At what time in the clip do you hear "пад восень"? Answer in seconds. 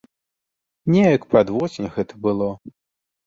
1.35-1.91